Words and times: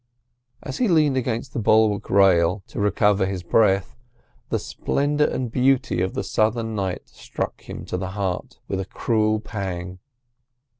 As 0.63 0.79
he 0.79 0.87
leaned 0.87 1.15
against 1.15 1.53
the 1.53 1.59
bulwark 1.59 2.09
rail 2.09 2.63
to 2.69 2.79
recover 2.79 3.27
his 3.27 3.43
breath, 3.43 3.95
the 4.49 4.57
splendour 4.57 5.27
and 5.27 5.51
beauty 5.51 6.01
of 6.01 6.15
the 6.15 6.23
Southern 6.23 6.73
night 6.73 7.03
struck 7.07 7.61
him 7.69 7.85
to 7.85 7.97
the 7.97 8.09
heart 8.17 8.57
with 8.67 8.79
a 8.79 8.85
cruel 8.85 9.39
pang. 9.39 9.99